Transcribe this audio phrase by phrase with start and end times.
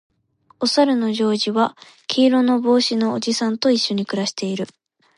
[0.59, 4.65] おさるのジョージは黄色の帽子のおじさんと一緒に暮らしている